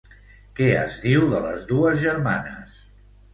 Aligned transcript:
Què 0.59 0.69
es 0.77 0.95
diu 1.03 1.27
de 1.33 1.41
les 1.43 1.67
dues 1.73 2.01
germanes? 2.05 2.81